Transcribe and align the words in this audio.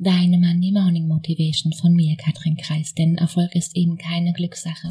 Deine 0.00 0.38
Monday 0.38 0.70
Morning 0.70 1.08
Motivation 1.08 1.72
von 1.72 1.92
mir, 1.92 2.16
Katrin 2.16 2.56
Kreis, 2.56 2.94
denn 2.94 3.18
Erfolg 3.18 3.56
ist 3.56 3.74
eben 3.74 3.98
keine 3.98 4.32
Glückssache. 4.32 4.88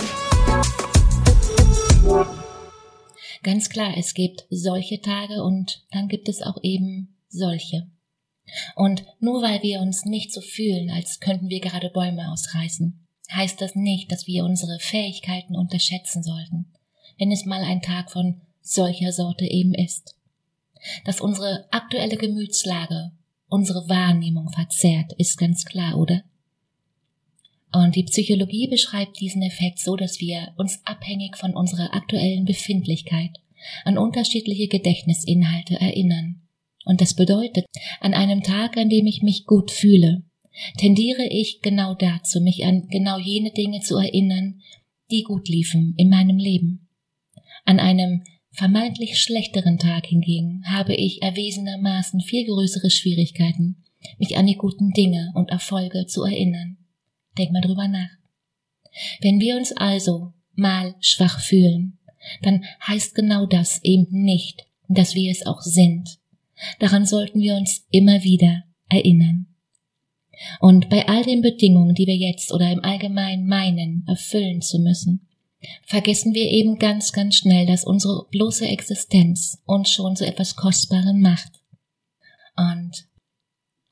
Ganz 3.41 3.69
klar, 3.69 3.95
es 3.95 4.13
gibt 4.13 4.43
solche 4.49 4.99
Tage 4.99 5.45
und 5.45 5.85
dann 5.91 6.09
gibt 6.09 6.27
es 6.27 6.41
auch 6.41 6.57
eben 6.61 7.15
solche. 7.29 7.89
Und 8.75 9.05
nur 9.21 9.41
weil 9.41 9.63
wir 9.63 9.79
uns 9.79 10.03
nicht 10.03 10.33
so 10.33 10.41
fühlen, 10.41 10.89
als 10.89 11.21
könnten 11.21 11.47
wir 11.47 11.61
gerade 11.61 11.89
Bäume 11.89 12.29
ausreißen, 12.29 13.07
heißt 13.31 13.61
das 13.61 13.75
nicht, 13.75 14.11
dass 14.11 14.27
wir 14.27 14.43
unsere 14.43 14.77
Fähigkeiten 14.81 15.55
unterschätzen 15.55 16.21
sollten, 16.21 16.73
wenn 17.17 17.31
es 17.31 17.45
mal 17.45 17.63
ein 17.63 17.81
Tag 17.81 18.11
von 18.11 18.41
solcher 18.61 19.13
Sorte 19.13 19.45
eben 19.45 19.73
ist. 19.73 20.17
Dass 21.05 21.21
unsere 21.21 21.65
aktuelle 21.71 22.17
Gemütslage 22.17 23.13
unsere 23.47 23.87
Wahrnehmung 23.89 24.49
verzerrt, 24.49 25.13
ist 25.17 25.37
ganz 25.37 25.65
klar, 25.65 25.97
oder? 25.97 26.23
Und 27.71 27.95
die 27.95 28.03
Psychologie 28.03 28.67
beschreibt 28.67 29.19
diesen 29.19 29.41
Effekt 29.41 29.79
so, 29.79 29.95
dass 29.95 30.19
wir 30.19 30.53
uns 30.57 30.79
abhängig 30.85 31.37
von 31.37 31.55
unserer 31.55 31.93
aktuellen 31.93 32.45
Befindlichkeit 32.45 33.31
an 33.83 33.97
unterschiedliche 33.97 34.67
Gedächtnisinhalte 34.67 35.79
erinnern. 35.79 36.41
Und 36.85 37.01
das 37.01 37.13
bedeutet, 37.15 37.65
an 37.99 38.13
einem 38.13 38.43
Tag, 38.43 38.77
an 38.77 38.89
dem 38.89 39.05
ich 39.07 39.21
mich 39.21 39.45
gut 39.45 39.71
fühle, 39.71 40.23
tendiere 40.77 41.27
ich 41.29 41.61
genau 41.61 41.93
dazu, 41.93 42.39
mich 42.39 42.65
an 42.65 42.87
genau 42.87 43.19
jene 43.19 43.51
Dinge 43.51 43.81
zu 43.81 43.97
erinnern, 43.97 44.61
die 45.11 45.23
gut 45.23 45.49
liefen 45.49 45.93
in 45.97 46.09
meinem 46.09 46.37
Leben. 46.37 46.87
An 47.65 47.79
einem 47.79 48.23
vermeintlich 48.57 49.19
schlechteren 49.21 49.77
Tag 49.77 50.07
hingegen 50.07 50.63
habe 50.65 50.95
ich 50.95 51.21
erwiesenermaßen 51.21 52.21
viel 52.21 52.45
größere 52.45 52.89
Schwierigkeiten, 52.89 53.83
mich 54.17 54.35
an 54.35 54.47
die 54.47 54.55
guten 54.55 54.91
Dinge 54.93 55.31
und 55.35 55.51
Erfolge 55.51 56.07
zu 56.07 56.23
erinnern. 56.23 56.77
Denk 57.37 57.51
mal 57.51 57.61
drüber 57.61 57.87
nach. 57.87 58.09
Wenn 59.21 59.39
wir 59.39 59.57
uns 59.57 59.73
also 59.73 60.33
mal 60.55 60.95
schwach 61.01 61.39
fühlen, 61.39 61.99
dann 62.41 62.65
heißt 62.87 63.13
genau 63.13 63.45
das 63.45 63.79
eben 63.83 64.23
nicht, 64.23 64.65
dass 64.87 65.13
wir 65.13 65.31
es 65.31 65.45
auch 65.45 65.61
sind. 65.61 66.17
Daran 66.79 67.05
sollten 67.05 67.39
wir 67.39 67.55
uns 67.55 67.85
immer 67.91 68.23
wieder 68.23 68.63
erinnern. 68.89 69.45
Und 70.59 70.89
bei 70.89 71.07
all 71.07 71.23
den 71.23 71.41
Bedingungen, 71.41 71.93
die 71.93 72.07
wir 72.07 72.15
jetzt 72.15 72.51
oder 72.51 72.71
im 72.71 72.83
Allgemeinen 72.83 73.45
meinen, 73.47 74.03
erfüllen 74.07 74.61
zu 74.61 74.79
müssen, 74.79 75.26
vergessen 75.85 76.33
wir 76.33 76.49
eben 76.49 76.77
ganz, 76.77 77.11
ganz 77.11 77.35
schnell, 77.35 77.65
dass 77.65 77.85
unsere 77.85 78.27
bloße 78.29 78.67
Existenz 78.67 79.61
uns 79.65 79.89
schon 79.89 80.15
so 80.15 80.25
etwas 80.25 80.55
Kostbaren 80.55 81.21
macht. 81.21 81.51
Und 82.55 83.07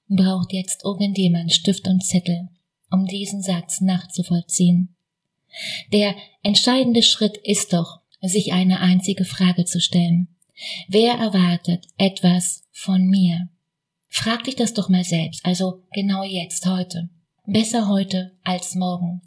braucht 0.07 0.53
jetzt 0.53 0.83
irgendjemand 0.83 1.51
Stift 1.51 1.87
und 1.87 2.03
Zettel, 2.03 2.49
um 2.91 3.05
diesen 3.05 3.41
Satz 3.41 3.81
nachzuvollziehen. 3.81 4.95
Der 5.91 6.15
entscheidende 6.43 7.01
Schritt 7.01 7.37
ist 7.37 7.73
doch, 7.73 8.01
sich 8.21 8.53
eine 8.53 8.79
einzige 8.79 9.25
Frage 9.25 9.65
zu 9.65 9.79
stellen. 9.79 10.35
Wer 10.87 11.13
erwartet 11.13 11.87
etwas 11.97 12.63
von 12.71 13.05
mir? 13.05 13.49
Frag 14.07 14.45
dich 14.45 14.55
das 14.55 14.73
doch 14.73 14.89
mal 14.89 15.03
selbst, 15.03 15.45
also 15.45 15.83
genau 15.91 16.23
jetzt, 16.23 16.65
heute. 16.65 17.09
Besser 17.45 17.89
heute 17.89 18.31
als 18.43 18.73
morgen. 18.75 19.21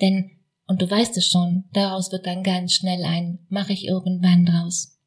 Denn, 0.00 0.32
und 0.66 0.80
du 0.80 0.90
weißt 0.90 1.16
es 1.16 1.26
schon, 1.26 1.64
daraus 1.72 2.12
wird 2.12 2.26
dann 2.26 2.42
ganz 2.42 2.74
schnell 2.74 3.04
ein 3.04 3.40
mach 3.48 3.68
ich 3.68 3.86
irgendwann 3.86 4.46
draus. 4.46 4.98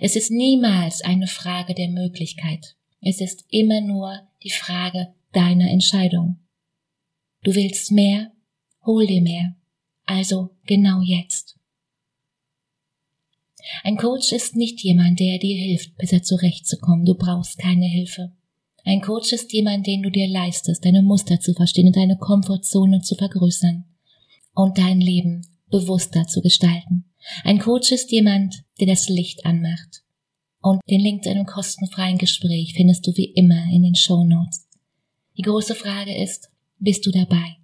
Es 0.00 0.16
ist 0.16 0.30
niemals 0.30 1.02
eine 1.02 1.26
Frage 1.26 1.74
der 1.74 1.88
Möglichkeit. 1.88 2.76
Es 3.00 3.20
ist 3.20 3.44
immer 3.50 3.80
nur 3.80 4.20
die 4.42 4.50
Frage 4.50 5.14
deiner 5.32 5.70
Entscheidung. 5.70 6.38
Du 7.42 7.54
willst 7.54 7.92
mehr? 7.92 8.32
Hol 8.84 9.06
dir 9.06 9.22
mehr. 9.22 9.56
Also 10.06 10.50
genau 10.66 11.00
jetzt. 11.02 11.58
Ein 13.82 13.96
Coach 13.96 14.32
ist 14.32 14.56
nicht 14.56 14.82
jemand, 14.82 15.18
der 15.20 15.38
dir 15.38 15.56
hilft, 15.56 15.96
besser 15.96 16.22
zurechtzukommen. 16.22 17.04
Du 17.04 17.14
brauchst 17.14 17.58
keine 17.58 17.86
Hilfe. 17.86 18.32
Ein 18.84 19.00
Coach 19.00 19.32
ist 19.32 19.52
jemand, 19.52 19.86
den 19.86 20.02
du 20.02 20.10
dir 20.10 20.28
leistest, 20.28 20.84
deine 20.84 21.02
Muster 21.02 21.40
zu 21.40 21.54
verstehen 21.54 21.86
und 21.86 21.96
deine 21.96 22.18
Komfortzone 22.18 23.00
zu 23.00 23.14
vergrößern 23.14 23.86
und 24.54 24.78
dein 24.78 25.00
Leben 25.00 25.46
bewusster 25.70 26.26
zu 26.26 26.40
gestalten. 26.40 27.12
Ein 27.42 27.58
Coach 27.58 27.92
ist 27.92 28.10
jemand, 28.12 28.64
der 28.80 28.86
das 28.86 29.08
Licht 29.08 29.44
anmacht. 29.44 30.02
Und 30.60 30.80
den 30.88 31.00
Link 31.00 31.24
zu 31.24 31.30
einem 31.30 31.46
kostenfreien 31.46 32.18
Gespräch 32.18 32.74
findest 32.74 33.06
du 33.06 33.16
wie 33.16 33.32
immer 33.32 33.64
in 33.72 33.82
den 33.82 33.94
Show 33.94 34.24
Notes. 34.24 34.66
Die 35.36 35.42
große 35.42 35.74
Frage 35.74 36.16
ist, 36.16 36.50
bist 36.78 37.04
du 37.06 37.10
dabei? 37.10 37.56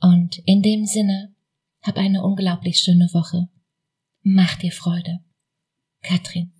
Und 0.00 0.38
in 0.46 0.62
dem 0.62 0.86
Sinne, 0.86 1.34
hab 1.82 1.96
eine 1.96 2.22
unglaublich 2.22 2.78
schöne 2.78 3.08
Woche. 3.12 3.48
Mach 4.22 4.56
dir 4.56 4.72
Freude. 4.72 5.20
Katrin. 6.02 6.52